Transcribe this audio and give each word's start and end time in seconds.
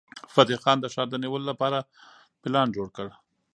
فتح 0.33 0.57
خان 0.63 0.77
د 0.81 0.85
ښار 0.93 1.07
د 1.11 1.15
نیولو 1.23 1.45
لپاره 1.51 1.77
پلان 2.41 2.67
جوړ 2.75 2.87
کړ. 2.97 3.07